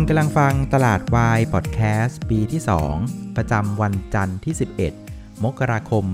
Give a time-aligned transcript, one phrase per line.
[0.00, 2.62] คุณกำลังฟังตลาดวายพอดแคสต์ปีที่
[2.98, 4.54] 2 ประจำวันจันทร์ที่
[4.98, 6.04] 11 มกราคม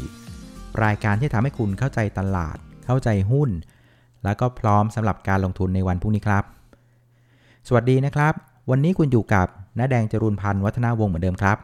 [0.00, 3.50] 2564 รายการที่ทำให้คุณเข้าใจตลาด เข้าใจหุ้น
[4.24, 6.44] แล้วก็พร้อมสำหรับการลงทุนในวันพรุ่งนี้ครับ
[7.68, 8.34] สวัสดีนะครับ
[8.70, 9.46] วันนี้คุณอยู่กับ
[9.78, 11.58] น้าแดงจรุนพันธ์วัฒนาวงศ์เหมือนเดิมครับ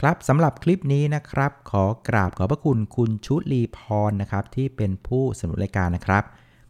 [0.00, 6.24] ครับสำหรับคลิปนี้นะครับ ขอกราบขอบพระคุณคุณชุลีพรนะครับที่เป็นผู้สนับสนุนรายการนะครับ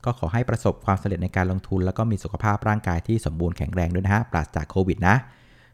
[0.05, 5.17] ก็ขอให้ประสบความสำเร็จในการลงทุน แล้วก็มีสุขภาพร่างกายที่สมบูรณ์แข็งแรงด้วยนะฮะปราศจากโควิดนะ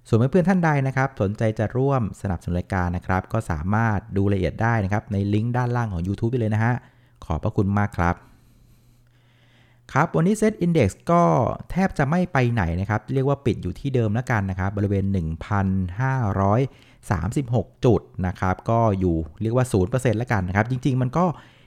[0.09, 6.75] ส่วนเพื่อนๆท่านใดนะครับ สนใจจะร่วมสนับสนุนรายการนะครับ ก็สามารถดูรายละเอียดได้นะครับ ในลิงก์ด้านล่างของ YouTube ไปเลยนะฮะ
[7.25, 8.15] ขอบพระคุณมากครับ
[9.93, 11.23] ครับ วันนี้เซตอินดี x ก็
[11.71, 15.05] แทบจะไม่ไปไหนนะครับ เรียกว่าปิดอยู่ที่เดิมแล้วกันนะครับ บริเวณ
[16.65, 21.25] 1,536 จุดนะครับ ก็อยู่เรียกว่า 0%แล้วกันนะครับ จริง ๆ มันก็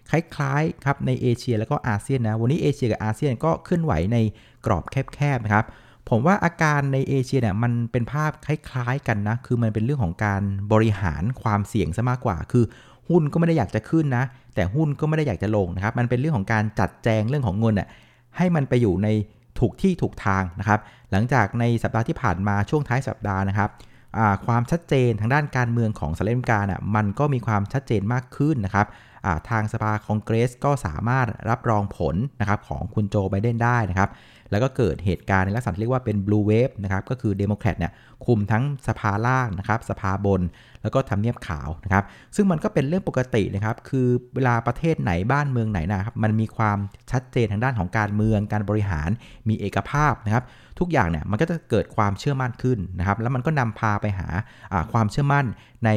[0.09, 4.17] คล้ายๆครับในเอเชียแล้วก็อาเซียนนะวันนี้เอเชียกับอาเซียนก็เคลื่อนไหวใน
[4.65, 5.65] กรอบแคบๆนะครับ
[6.09, 10.41] ผมว่าอาการในเอเชียเนี่ยมันเป็นภาพคล้ายๆกันนะ คือมันเป็นเรื่องของการ
[10.73, 12.65] บริหารความเสี่ยงซะมากกว่า คือ
[13.09, 14.23] หุ้นก็ไม่ได้อยากจะขึ้นนะ
[14.55, 17.87] แต่หุ้นก็ไม่ได้อยากจะลงนะครับ มันเป็นเรื่องของการจัดแจงเรื่องของเงินอะ
[18.37, 19.07] ให้มันไปอยู่ใน
[19.59, 20.79] ถูกที่ถูกทางนะครับ
[21.11, 23.69] หลังจากในสัปดาห์ที่ผ่านมาช่วงท้ายสัปดาห์นะครับ
[24.45, 28.87] ความชัดเจนทางด้านการเมืองของสหรัฐอเมริกาน่ะมันก็มีความชัดเจนมากขึ้นนะครับ
[29.49, 34.09] ทางสภาคองเกรสก็สามารถรับรองผลนะครับของคุณโจไบเดนได้นะครับ
[34.51, 37.91] แล้วก็เกิดเหตุการณ์ในลักษณะที่เรียกว่าเป็น blue wave นะครับก็คือเดโมแครตเนี่ย
[38.25, 40.41] คุมทั้งสภาล่างนะครับสภาบน
[40.83, 42.03] แล้วก็ทำเนียบขาวนะครับ
[42.35, 46.77] ซึ่งมันก็เป็นเรื่องปกตินะครับคือเวลาประเทศไหนบ้านเมืองไหนนะครับมันมีความ
[47.11, 49.09] ชัดเจนทางด้านของการเมืองการบริหาร
[49.49, 50.43] มีเอกภาพนะครับ
[50.83, 54.27] ทุกอย่างเนี่ยมันก็จะเกิดความเชื่อมั่นขึ้นนะครับแล้วมันก็นำพาไปหา
[54.91, 55.45] ความเชื่อมั่น
[55.85, 55.89] ใน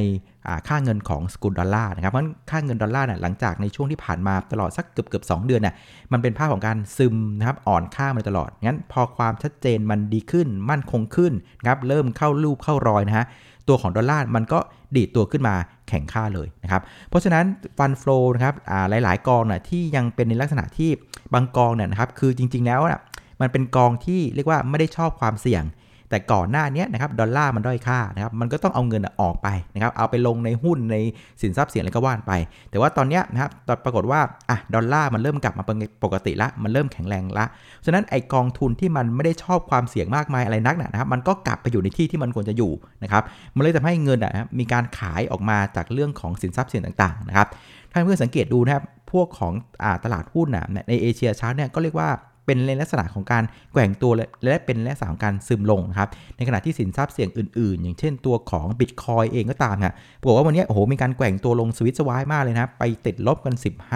[0.69, 5.75] ค่าเงินของสกุลดอลลาร์นะครับเพราะค่าเงินดอลลาร์เนี่ยหลังจากในช่วงที่ผ่านมาตลอดสักเกือบเกือบสเดือนเนี่ย
[6.13, 13.27] มันเป็นภาพของการซึมนะครับอ่อนค่ามาตลอดงั้นพอความชัดเจนมันดีขึ้นมั่นคงขึ้นนะครับเริ่มเข้ารูปเข้ารอยนะฮะ
[13.69, 14.59] ตัวของดอลลาร์มันก็
[14.97, 15.55] ดีดตัวขึ้นมา
[15.89, 17.45] แข็งค่าเลยนะครับ เพราะฉะนั้น
[17.79, 18.55] ฟันฟลูนะครับ
[18.91, 20.91] หลายๆ กองนะที่ยังเป็นในลักษณะที่
[21.35, 23.01] บางกองเนี่ยนะครับคือจริงๆแล้วนะ
[23.41, 25.65] มันเป็นกองที่เรียกว่าไม่ได้ชอบความเสี่ยง
[26.11, 30.97] แต่ก่อนหน้านี้นะครับดอลลาร์มันด้อยค่านะครับมันก็ต้องเอาเงินออกไปนะครับเอาไปลงในหุ้นใน
[31.43, 32.33] สินทรัพย์เสี่ยงอะไรก็ว่านไป
[32.71, 33.51] แต่ว่าตอนนี้นะครับ
[33.85, 34.21] ปรากฏว่า
[34.51, 37.45] อะดอลลาร์มันเริ่มกลับมาเป็นปกติละมันเริ่มแข็งแรงละ
[37.85, 43.23] ฉะนั้นไอกองทุนที่มันไม่ได้ชอบความเสี่ยงมากมายอะไรนักนะครับมันก็กลับไปอยู่ในที่ที่มันควรจะอยู่นะครับ
[43.57, 47.49] มันเลยทำให้เงินอะมีการขายออกมาจากเรื่องของสินทรัพย์เสี่ยงต่างๆนะครับ
[47.91, 49.53] ถ้าเพื่อนสังเกตดูนะครับพวกของ
[49.83, 52.09] อตลาดหุ้นอะในเอเชียเช้าเนี่ยก็เรียกว่า
[52.47, 54.13] เป็นในลักษณะของการแกว่งตัว
[54.45, 59.95] และเป็นลักษณะของการซึมลงครับในขณะที่สินทรัพย์เสี่ยงอื่นๆ อย่างเช่นตัวของบิตคอยเองก็ตามครับ
[60.29, 63.55] บอกว่าวันนี้โอ้โหมีการแกว่งตัวลงสวิตช์สวายมากเลยนะไปติดลบกัน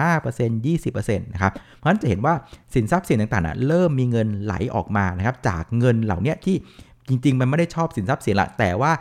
[0.09, 2.33] 15% 20%นะครับเพราะฉะนั้นจะเห็นว่า
[2.73, 6.55] สินทรัพย์เสี่ยงต่างๆเริ่มมีเงินไหลออกมานะครับจากเงินเหล่านี้ที่
[7.09, 8.91] จริง ๆ มันไม่ได้ชอบสินทรัพย์เสี่ยงละแต่ว่า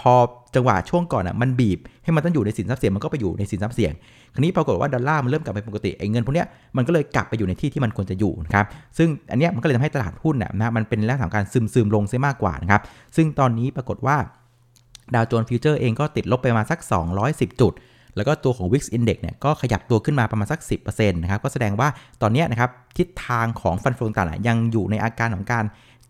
[0.00, 0.12] พอ
[0.54, 3.92] จังหวะช่วงก่อนอะมันบีบ ให้มันต้องอยู่ในสินทรัพย์เสี่ยงมันก็ไปอยู่ในสินทรัพย์เสี่ยง
[4.34, 6.46] คราวนี้ปรากฏว่าดอลลาร์มันเริ่มกลับไปปกติไอ้เงินพวกเนี้ย
[6.76, 8.66] มันก็เลยกลับไปอยู่ในที่ที่มันควรจะอยู่นะครับ
[8.98, 12.82] ซึ่งอันนี้มันก็เลยทำให้ตลาดหุ้นนะมันเป็นลักษณะการซึมซึมลงซะมากกว่านะครับ
[13.16, 14.16] ซึ่งตอนนี้ปรากฏว่า
[15.14, 16.78] ดาวโจนส์ฟิวเจอร์เองก็ติดลบไปมาสัก
[17.20, 17.72] 210 จุด
[18.16, 21.88] แล้วก็ตัวของ VIX Index เนี่ยก็ขยับตัวขึ้นมาประมาณสัก 10%นะครับก็แสดงว่า
[22.22, 25.64] ตอนนี้นะครับทิศทางของ fund flow ต่างๆยังอยู่ในอาการของการ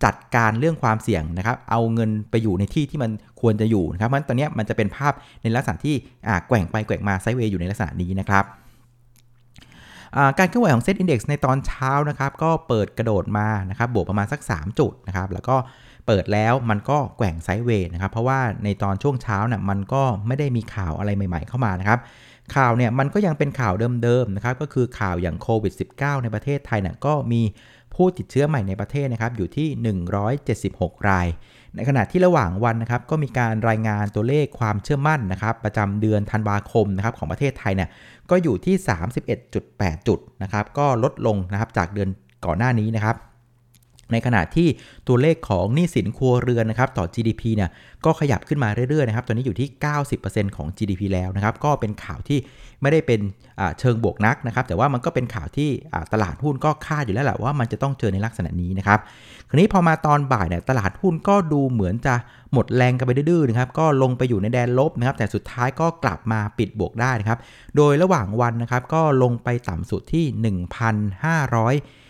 [0.04, 5.94] จัดการเรื่องความเสี่ยงนะครับ เอาเงินไปอยู่ในที่ที่มันควรจะอยู่นะครับเพราะฉะนั้นตอนนี้มันจะเป็นภาพในลักษณะที่
[6.48, 8.44] แกว่งไปแกว่งมา sideway อยู่ในลักษณะนี้นะครับ
[10.38, 15.56] การเคลื่อนไหวของเซ็ตอินดี x ในตอนเช้านะครับ ก็เปิดกระโดดมานะครับ บวกประมาณสัก 3 จุดนะครับ แล้วก็
[16.06, 21.98] เปิดแล้วมันก็แกว่ง sideway นะครับ เพราะว่าในตอนช่วงเช้าน่ะมันก็ไม่ได้มีข่าวอะไรใหม่ๆเข้ามานะครับ
[22.56, 27.42] ข่าวเนี่ยมันก็ยังเป็นข่าวเดิมๆนะครับ ก็คือข่าวอย่างโควิด -19 ในประเทศไทยเนี่ยก็มี
[27.94, 29.69] ผู้ติดเชื้อใหม่ในประเทศนะครับอยู่ที่
[30.38, 31.26] 176 ราย
[31.75, 37.88] ในขณะที่ระหว่างวันนะครับก็มีการรายงานตัวเลขความเชื่อมั่นนะครับประจำเดือนธันวาคมนะครับของประเทศไทยเนี่ย
[38.31, 38.75] ก็อยู่ที่
[39.40, 42.08] 31.8 จุดนะครับก็ลดลงนะครับจากเดือน
[42.46, 43.16] ก่อนหน้านี้นะครับ
[44.12, 44.69] ในขณะที่
[45.09, 47.70] ตัวเลขของหนี้สินครัวเรือนนะครับต่อ GDP เนี่ย
[48.05, 49.69] ก็ขยับขึ้นมาเรื่อยๆนะครับตอนนี้อยู่ที่
[50.12, 52.38] 90%ของ GDP แล้วนะครับก็เป็นข่าวที่
[52.82, 53.20] ไม่ได้เป็น
[53.79, 55.70] เชิงบวกนักนะครับแต่ว่ามันก็เป็นข่าวที่
[56.12, 58.99] ตลาดหุ้นก็คาดอยู่แล้วแหละว่ามันจะต้องเจอในลักษณะนี้นะครับ
[59.49, 62.14] คราวนี้พอมาตอนบ่ายเนี่ยตลาดหุ้นก็ดูเหมือนจะ
[62.53, 67.38] หมดแรงกันไปดื้อๆนะครับก็ลงไปอยู่ในแดนลบนะครับแต่สุดท้ายก็กลับมาปิดบวกได้นะครับ
[67.76, 70.25] โดยระหว่างวันนะครับก็ลงไปต่ำสุดที่
[70.62, 72.01] 1,500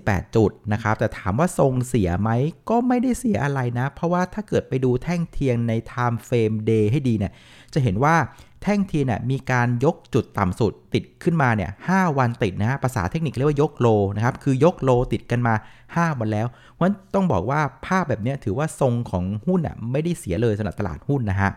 [0.00, 2.30] 28 จุดนะครับ แต่ถามว่าทรงเสียไหม
[2.70, 7.32] ก็ไม่ได้เสียอะไรนะ เพราะว่าถ้าเกิดไปดูแท่งเทียนใน time frame day ให้ดีเนี่ย
[7.74, 8.16] จะเห็นว่า
[8.62, 15.54] แท่งเทียนเนี่ยมีการยกจุดต่ำสุดติดขึ้นมาเนี่ย5วันติดนะฮะภาษาเทคนิคเรียกว่ายกโลนะครับ คือยกโลติดกันมา
[15.86, 21.50] 5 วันแล้ว เพราะฉะนั้นต้องบอกว่าภาพแบบนี้ถือว่าทรงของหุ้นอะไม่ได้เสียเลยสำหรับตลาดหุ้นนะฮะ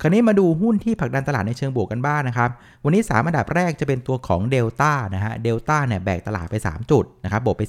[0.00, 2.50] คราวนี้มาดูหุ้นที่ผลักดันตลาดในเชิงบวกกันบ้างนนะครับ
[2.84, 7.62] วันนี้ 3 อันดับแรกจะเป็นตัวของเดลต้านะฮะ เดลต้าเนี่ยแบกตลาดไป 3 จุดนะครับ บวกไป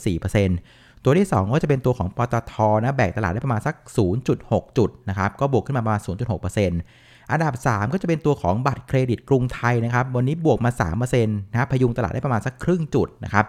[0.49, 3.75] 4%ตัวที่ 2 ก็จะเป็นตัวของปตทนะ แบกตลาดได้ประมาณสัก
[4.25, 6.01] 0.6 จุดนะครับ ก็บวกขึ้นมาประมาณ
[6.65, 10.71] 0.6%อันดับ 3 ก็จะเป็นตัวของบัตรเครดิตกรุงไทยนะครับ วันนี้บวกมา
[11.01, 13.45] 3%นะครับพยุงตลาดได้ประมาณสักครึ่งจุดนะครับ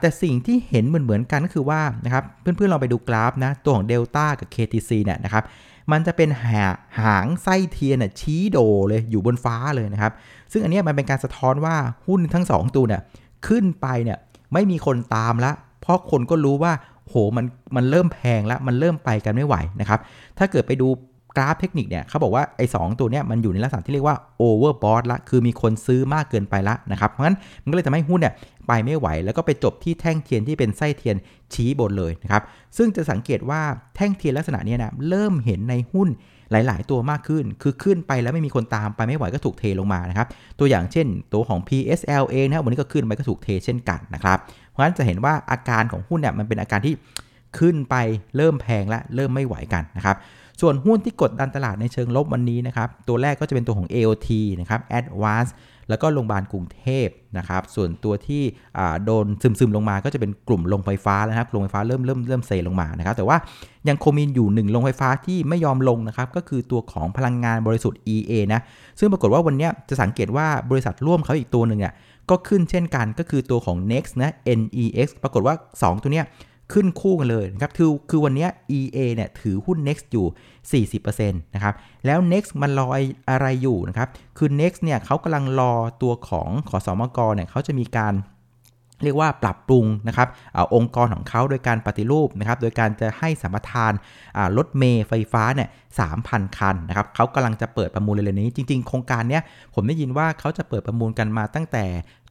[0.00, 5.44] แต่สิ่งที่เห็นเหมือนๆกันก็คือว่านะครับ เพื่อนๆลองไปดูกราฟนะ ตัวของเดลต้ากับ KTC เนี่ยนะครับ
[5.92, 6.64] มันจะเป็นหา
[7.00, 8.58] หางไส้เทียนชี้โด
[8.88, 10.12] เลยอยู่บนฟ้าเลยนะครับ
[10.52, 11.76] ซึ่งอันนี้มันเป็นการสะท้อนว่า
[12.06, 13.02] หุ้นทั้ง 2 ตัวเนี่ย
[13.46, 14.18] ขึ้นไปเนี่ย
[14.52, 16.72] ไม่มีคนตามละเพราะคนก็รู้ว่า
[17.08, 17.46] โหมัน
[17.76, 20.00] มันเริ่มแพงแล้วมันเริ่มไปกันไม่ไหวนะครับ
[20.38, 20.88] ถ้าเกิดไปดู
[21.36, 28.34] กราฟเทคนิคเนี่ยเขาบอกว่าไอ้สตัวเนี้ยมันอยู่ในลักษณะที่เรียกว่า overbought ละคือมีคนซื้อมากเกินไปละนะครับเพราะงั้นมันก็เลยทำให้หุ้นเนี่ย
[28.68, 31.16] ไปไม่ไหว แล้วก็ไปจบที่แท่งเทียนที่เป็นไส้เทียน
[31.54, 32.42] ชี้บนเลยนะครับ
[32.76, 33.60] ซึ่งจะสังเกตว่า
[33.96, 36.08] แท่งเทียนลักษณะนี้นะเริ่มเห็นในหุ้น
[36.50, 40.26] หลาย ๆ ตัวมากขึ้น คือขึ้นไปแล้วไม่มีคนตามไปไม่ไหวก็ถูกเทลงมานะครับ
[40.58, 44.38] ตัวอย่างเช่นตัวของ PSL เองนะวันนี้ก็ขึ้นไปก็ถูกเทเช่นกันนะครับ
[44.70, 46.94] เพราะฉะนั้นจะเห็นว่าอาการของหุ้นเนี่ยมันเป็นอาการที่
[47.58, 47.94] ขึ้นไป
[48.36, 50.16] เริ่มแพงและเริ่มไม่ไหวกันนะครับ
[50.60, 54.28] ส่วนหุ้นที่กดดันตลาดในเชิงลบวันนี้นะครับ ตัวแรกก็จะเป็นตัวของ AOT
[54.60, 55.52] นะครับ Advance
[55.88, 57.08] แล้วก็โรงพยาบาลกรุงเทพ
[57.38, 58.42] นะครับ ส่วนตัวที่
[59.04, 63.36] โดนซึมๆลงมาก็จะเป็นกลุ่มโรงไฟฟ้าแล้วครับโรงไฟฟ้าเริ่มเริ่มเริ่มเซลงมานะครับ แต่ว่า
[63.88, 68.60] ยังคงมีอยู่หนึ่งโรงไฟฟ้าที่ไม่ยอมลงนะครับ ก็คือตัวของพลังงานบริสุทธิ์ EA นะ
[68.98, 71.92] ซึ่งปรากฏว่าวันนี้จะสังเกตว่าบริษัทร่วมเขาอีกตัวหนึ่งอะ
[72.30, 76.26] ก็ขึ้นเช่นกันก็คือตัวของ Next นะ NEX ปรากฏว่า 2 ตัวเนี้ย
[76.72, 78.46] ขึ้นคู่กันเลยนะครับ คือคือวันนี้
[78.78, 80.26] EA เนี่ยถือหุ้น Next อยู่
[81.00, 81.74] 40%นะครับ
[82.06, 82.86] แล้ว Next มันรอ
[83.30, 84.08] อะไรอยู่นะครับ
[84.38, 85.72] คือ Next เนี่ยเขากำลังรอ
[86.02, 88.14] ตัวของขอสอมกเนี่ยเขาจะมีการ
[89.04, 93.92] เรียกว่าปรับปรุงนะครับอองค์กรของเขาโดยการปฏิรูปนะครับ โดยการจะให้สัมปทาน
[94.56, 95.68] รถเมย์ไฟฟ้าเนี่ย
[96.00, 99.42] สามพันคันนะครับเขากำลังจะเปิดประมูลเร็วๆนี้ จริง ๆ โครงการเนี้ย
[99.74, 101.84] ผมได้ยินว่าเขาจะเปิดประมูลกันมาตั้งแต่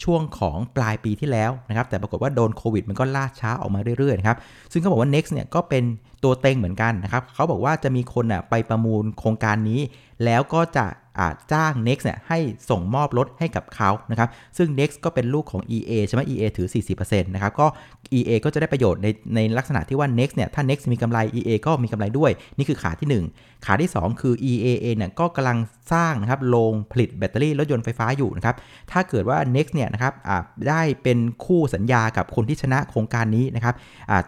[0.03, 4.37] ช่วงของปลายปีที่แล้วนะครับ แต่ปรากฏว่าโดนโควิดมันก็ล่าช้าออกมาเรื่อยๆนะครับ
[4.71, 5.83] ซึ่งเขาบอกว่า Next เนี่ยก็เป็น
[6.23, 9.79] ตัวเต็งเหมือนกันนะครับ เขาบอกว่าจะมีคนอะไปประมูลโครงการนี้
[10.25, 10.85] แล้วก็จะ
[11.51, 16.67] จ้าง Next เนี่ยให้ส่งมอบรถให้กับเขานะครับซึ่ง Next ก็เป็นลูกของ EA ใช่ไหม EA ถือ
[16.99, 17.67] 40%นะครับก็
[18.17, 25.57] EA ก็จะได้ประโยชน์ในในลักษณะที่ว่า Next เนี่ยถ้า Next มีกำไร EA ก็มีกำไรด้วย นี่คือขาที่ 1 ขาที่ 2 คือ EA เนี่ยก็กำลัง
[25.93, 28.55] สร้างนะครับโรงผลิตแบตเตอรี่รถยนต์ไฟฟ้าอยู่นะครับ
[28.91, 30.13] ถ้าเกิดว่า Next เนี่ยนะครับ
[30.69, 33.75] ได้เป็นคู่สัญญากับคนที่ชนะโครงการนี้นะครับ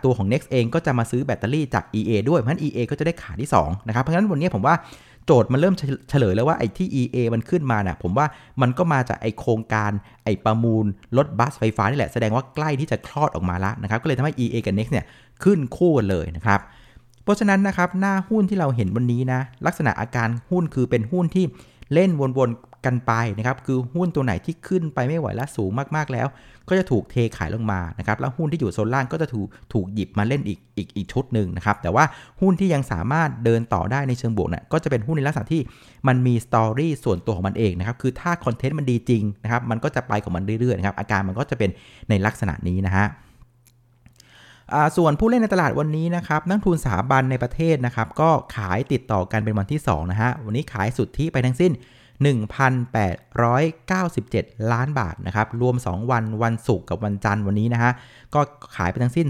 [0.04, 4.76] ตัวของ Next เองก็จะมาซื้อแบตเตอรี่จาก EA ด้วยเพราะฉะนั้น EA ก็จะได้ขาที่2นะครับเพราะฉะนั้นวันนี้ผมว่า
[5.26, 5.76] โจทย์มันเริ่ม
[6.10, 8.26] เฉลยแล้วว่าไอ้ที่ EA มันขึ้นมาเนี่ยผมว่า
[8.62, 9.92] มันก็มาจากไอ้โครงการ
[10.24, 10.86] ไอ้ประมูล
[11.18, 15.06] รถบัสไฟฟ้านี่แหละแสดงว่าใกล้ที่จะคลอดออกมาแล้วนะครับก็เลยทำให้ EA กับ Next เนี่ย
[15.44, 16.60] ขึ้นคู่กันเลยนะครับ
[17.24, 21.46] เพราะฉะนั้นนะครับหน้าหุ้นที่เราเห็นวันนี้นะลักษณะอาการหุ้นคือเป็นหุ้นที่
[21.94, 26.28] เล่นวนๆ กันไปนะครับ คือหุ้นตัวไหนที่ขึ้นไปไม่ไหวและสูงมากๆแล้ว
[26.70, 32.04] ก็จะถูกเทขายลงมานะครับ แล้วหุ้นที่อยู่โซนล่างก็จะถูกถูกหยิบมาเล่นอีกอีกอีกชุดหนึ่งนะครับ แต่ว่า
[32.42, 35.62] หุ้นที่ยังสามารถเดินต่อได้ในเชิงบวกเนี่ยก็จะเป็นหุ้นในลักษณะที่
[36.08, 41.70] มันมีสตอรี่ส่วนตัวของมันเองนะครับ คือถ้าคอนเทนต์มันดีจริงนะครับ มันก็จะไปของมันเรื่อยๆนะครับ อาการมันก็จะเป็น
[42.10, 43.08] ในลักษณะนี้นะฮะ
[44.98, 51.72] ส่วนผู้เล่นในตลาดวันนี้นะครับนักทุนสถาบันในประเทศนะครับก็ขายติดต่อกันเป็นวันที่2นะฮะวันนี้ขายสุทธิไปทั้งสิ้น
[52.22, 57.92] 1,897 ล้านบาทนะครับ รวม 2 วันวันศุกร์กับวันจันทร์วันนี้นะฮะ
[58.34, 58.42] ก็
[58.76, 59.28] ขายไปทั้งสิ้น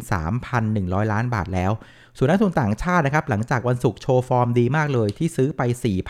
[0.56, 1.72] 3,100 ล้านบาทแล้ว
[2.18, 5.62] ส่วนนักทุนต่างชาตินะครับ หลังจากวันศุกร์โชว์ฟอร์มดีมากเลยที่ซื้อไป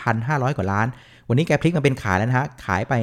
[0.04, 0.86] 4,500 กว่าล้าน
[1.28, 2.94] วันนี้แกพลิกมาเป็นขายแล้วนะฮะ ขายไป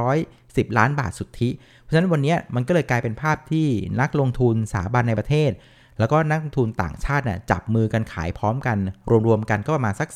[0.00, 1.48] 510 ล้านบาทสุทธิ
[1.80, 3.66] เพราะฉะนั้นวันนี้มันก็เลยกลายเป็นภาพที่
[4.00, 5.50] นักลงทุนสถาบันในประเทศ
[5.98, 8.78] แล้วก็นักลงทุนต่างชาติน่ยจับมือกันขายพร้อมกัน
[9.26, 10.08] รวมๆกันก็ประมาณสัก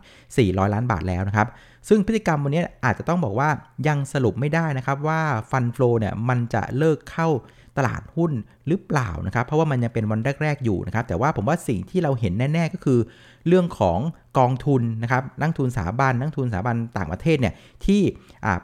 [0.00, 1.48] 2,400 ล้านบาทแล้วนะครับ
[1.88, 3.48] ซึ่งพฤติกรรมวันนี้อาจจะต้องบอกว่า
[3.88, 5.20] ยังสรุปไม่ได้นะครับว่า
[5.50, 7.28] ฟันฟลอเนี่ยมันจะเลิกเข้า
[7.78, 8.32] ตลาดหุ้น
[8.68, 12.98] หรือเปล่านะครับ เพราะว่ามันยังเป็นวันแรก ๆ อยู่นะครับ แต่ว่าผมว่าสิ่งที่เราเห็นแน่ ๆ ก็คือ
[13.48, 13.98] เรื่องของ
[14.38, 17.54] กองทุนนะครับนักทุนสถาบันนักทุนสถาบันต่างประเทศเนี่ย
[17.86, 18.00] ที่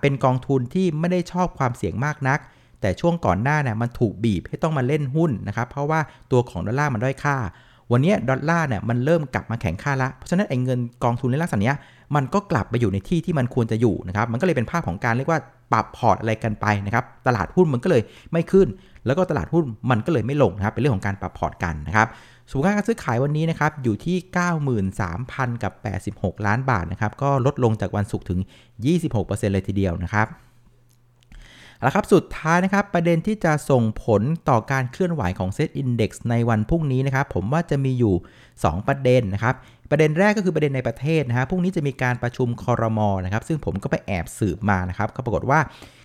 [0.00, 2.38] เป็นกองทุนที่ไม่ได้ชอบความเสี่ยงมากนัก
[2.80, 7.36] แต่ช่วงก่อนหน้าเนี่ยมันถูกบีบให้ต้องมาเล่นหุ้นนะครับเพราะว่าตัวของดอลลาร์มันด้อยค่า
[7.92, 11.72] วันนี้ดอลลาร์เนี่ยมันเริ่มกลับมาแข็งค่าละเพราะฉะนั้นไอ้เงินกองทุนในลักษณะนี้
[12.14, 15.40] มันก็กลับไปอยู่ในที่ที่มันควรจะอยู่นะครับ มันก็เลยเป็นภาพของการเรียกว่า
[15.72, 18.68] ปรับพอร์ตอะไรกันไปนะครับ ตลาดหุ้นมันก็เลยไม่ขึ้น
[19.06, 22.08] แล้วก็ตลาดหุ้นมันก็เลยไม่ลงนะครับ เป็นเรื่องของการปรับพอร์ตกันนะครับ
[22.50, 24.16] ส่วนมูลค่าการซื้อขายวันนี้นะครับอยู่ที่
[24.94, 25.72] 93,000 กับ
[26.10, 28.40] 86 ล้านบาทนะครับ ก็ลดลงจากวันศุกร์ถึง
[28.96, 30.26] 26%เลยทีเดียวนะครับ
[31.82, 38.14] แล้วครับสุดท้ายนะครับประเด็นที่จะส่งผลต่อการเคลื่อนไหวของเซตอินดี x ในวันพรุ่งนี้นะครับผมว่าจะมีอยู่
[38.52, 39.54] 2 ประเด็นนะครับ
[39.90, 45.60] ประเด็นแรกก็คือประเด็นในประเทศนะฮะพรุ่งนี้จะมีการประชุมคอรมอนะครับซึ่งผมก็ไปแอบสืบมานะครับก็ปรากฏว่า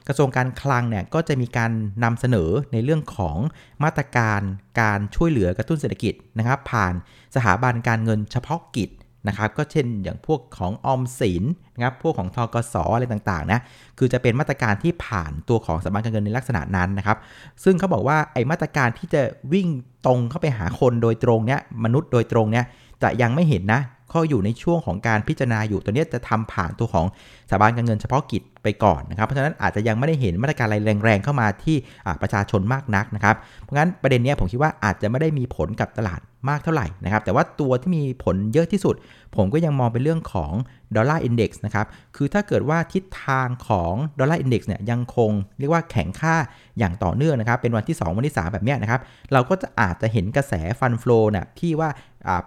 [0.08, 1.72] กระทรวงการคลังเนี่ยก็จะมีการ
[2.04, 3.38] นำเสนอในเรื่องของ
[3.84, 4.42] มาตรการ
[4.82, 6.94] การช่วยเหลือกระตุ้นเศรษฐกิจนะครับผ่าน
[7.36, 8.90] สถาบันการเงินเฉพาะกิจ
[9.28, 11.44] นะครับก็เช่นอย่างพวกของออมสิน
[11.76, 13.60] นะครับพวกของทกสอะไรต่างๆนะ
[13.98, 17.18] คือจะเป็นมาตรการที่ผ่านตัวของสถาบันการเงินในลักษณะนั้นนะครับ
[17.64, 19.22] ซึ่งเขาบอกว่าไอ้มาตรการที่จะ
[19.54, 19.68] วิ่ง
[20.06, 22.66] ตรงเข้าไปหาคนโดยตรงเนี้ยมนุษย์โดยตรงเนี้ย
[23.04, 27.06] จะยังไม่เห็นนะข้ออยู่ในช่วงของการพิจารณาอยู่ตัวนี้จะทำผ่านตัวของ
[27.50, 31.78] สถาบันการเงินเฉพาะกิจไปก่อนนะครับ เพราะฉะนั้นอาจจะยังไม่ได้เห็นมาตรการอะไรแรงๆเข้ามาที่
[32.22, 38.96] ประชาชนมากนักนะครับ เพราะงั้นประเด็นนี้ผมคิดว่าอาจจะไม่ได้มีผลกับตลาด มากเท่าไหร่นะครับ แต่ว่าตัวที่มีผลเยอะที่สุด
[39.36, 40.52] ผมก็ยังมองเป็นเรื่องของ
[40.96, 46.36] ดอลลาร์ index นะครับ คือถ้าเกิดว่าทิศทางของดอลลาร์ index เนี่ยยังคงเรียกว่าแข็งค่า
[46.80, 49.02] อย่างต่อเนื่องนะครับ เป็นวันที่ 2 วันที่ 3 แบบนี้นะครับ
[49.34, 51.90] เราก็จะอาจจะเห็นกระแส fund flow เนี่ยที่ว่า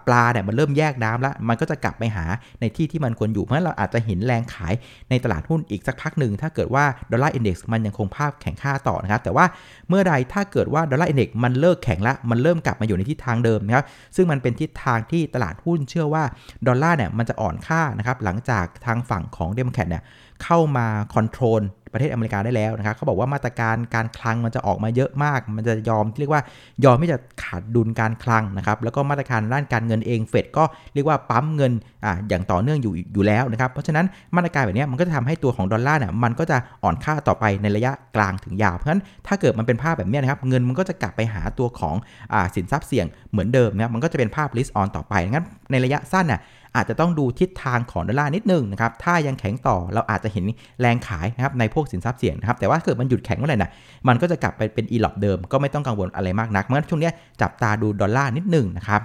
[0.07, 2.25] ปลาเนี่ยมันเริ่มแยกน้ำแล้ว มันก็จะกลับไปหา
[2.61, 4.73] ในที่ที่มันควรอยู่ เพราะฉะนั้นเราอาจจะเห็นแรงขาย
[5.09, 9.45] ในตลาดหุ้นอีกสักพักหนึ่ง ถ้าเกิดว่าดอลลาร์ index มันยังคงภาพแข็งค่าต่อนะครับ แต่ว่า
[9.89, 16.23] เมื่อใดถ้าเกิดว่าดอลลาร์ index มันเลิกแข็งละ มันเริ่มกลับมาอยู่ในทิศทางเดิมนะครับ ซึ่งมันเป็นทิศทางที่ตลาดหุ้นเชื่อว่า
[16.67, 20.03] ดอลลาร์เนี่ยมันจะอ่อนค่านะครับหลังจากทางฝั่งของเดโมแครตเนี่ย
[20.43, 26.41] เข้ามา control ประเทศอเมริกาได้แล้วนะครับเขาบอกว่ามาตรการการคลังมันจะออกมาเยอะมาก มันจะยอมเรียกว่า
[26.85, 31.71] ยอมที่จะขาดดุลการคลังนะครับแล้วก็มาตรการด้านการเงินเองเฟดก็เรียกว่าปั๊มเงิน
[32.05, 34.05] อ่าอย่างต่อเนื่องอยู่อยู่แล้วนะครับเพราะฉะนั้น
[34.35, 41.95] มาตรการแบบนี้มันก็จะทำให้ตัวของดอลลาร์เนี่ยมันก็จะอ่อนค่าต่อไปในระยะกลางถึงยาวเพราะฉะนั้นถ้าเกิดมันเป็นภาพแบบนี้นะครับเงินมันก็จะกลับไปหาตัวของ
[42.33, 46.41] อ่าสินทรัพย์เสี่ยงเหมือนเดิมนะครับมันก็จะเป็นภาพ risk on ต่อไปงั้นในระยะสั้นน่ะ
[46.77, 50.45] อาจจะต้องดูทิศทางของดอลลาร์นิดนึงนะครับ ถ้ายังแข็งต่อเราอาจจะเห็น
[50.81, 53.71] แรงขายนะครับในพวกสินทรัพย์เสี่ยงนะครับ แต่ว่าเกิดมันหยุดแข็งเมื่อไหร่นะ
[54.07, 59.01] มันก็จะกลับไปเป็นอีหรอบเดิม ก็ไม่ต้องกังวลอะไรมากนัก เพราะฉะนั้นช่วงนี้จับตาดูดอลลาร์นิดนึงนะครับ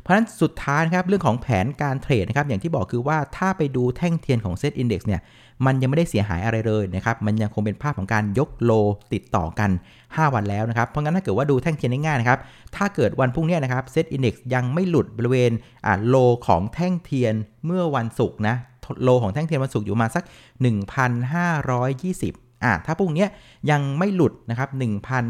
[0.00, 5.20] เพราะฉะนั้นสุดท้ายนะครับเรื่องของแผนการเทรดนะครับอย่างที่บอกคือว่าถ้าไปดูแท่งเทียนของเซตอินดี x เนี่ย
[5.66, 8.72] มันยังไม่ได้เสียหายอะไรเลยนะครับ มันยังคงเป็นภาพของการยก low
[9.12, 9.70] ติดต่อกัน
[10.02, 12.38] 5 วันแล้วนะครับ เพราะงั้นถ้าเกิดว่าดูแท่งเทียนง่ายๆนะครับ
[12.76, 15.52] ถ้าเกิดวันพรุ่งนี้นะครับเซตอินดี x ยังไม่หลุดบริเวณ
[15.86, 17.34] อ่า low ของแท่งเทียน
[17.66, 18.56] เมื่อวันศุกร์นะ
[19.02, 20.24] โลของแท่งเทียนวันศุกร์อยู่มาสัก
[20.62, 23.26] 1,520 อ่าถ้าพรุ่งนี้
[23.70, 24.68] ยังไม่หลุดนะครับ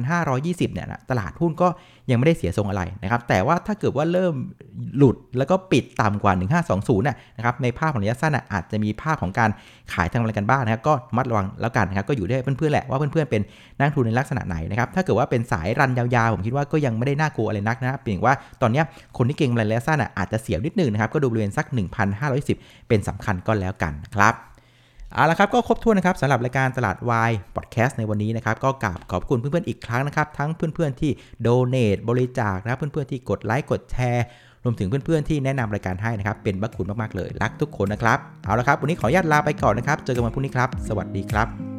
[0.07, 1.69] 1,520เนี่ยนะตลาดหุ้นก็
[2.11, 4.35] ยังไม่ได้เสียทรงอะไรนะครับแต่ว่าถ้าเกิดว่าเริ่ม
[4.97, 9.51] หลุดแล้วก็ปิดต่ำกว่า 1520น่ะครับในภาพของระยะสั้นอาจจะมีภาพของการ
[9.93, 13.43] ขายทางอะไรกันบ้างนะครับก็มัดระวังแล้วกันนะครับก็อยู่ได้เพื่อนๆแหละว่าเพื่อนๆเป็น
[13.79, 18.83] นักทุนในลักษณะไหนนะครับถ้าเกิดว่าเป็นสายรันยาวๆผมคิดว่าก็ยังไม่ได้น่ากลัวอะไรนักนะครับเพียงว่าตอนนี้
[19.17, 21.67] คนที่เก่งระยะสั้นอาจจะเสียวนิดนึงนะครับก็ดูบริเวณสัก
[22.27, 24.52] 1,510 เป็นสำคัญก็แล้วกันครับ
[25.15, 31.11] เอาละครับก็ครบถ้วนนะครับสำหรับรายการตลาดวายพอดแคสต์ในวันนี้นะครับก็กราบขอบคุณเพื่อนๆอีกครั้งนะครับ ทั้งเพื่อนๆที่
[31.43, 34.25] โดเน a t บริจาคนะเพื่อนๆที่กดไลค์กดแชร์
[34.65, 41.72] รวมถึงเพื่อนๆที่แนะนำรายการให้นะครับ เป็นบัคคุณมากๆเลย รักทุกคนนะครับ เอาละครับ วันนี้ขออนุญาตลาไปก่อนนะครับ เจอกันวันพรุ่งนี้ครับ สวัสดีครับ